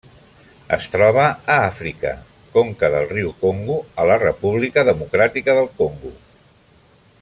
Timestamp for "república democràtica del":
4.27-5.75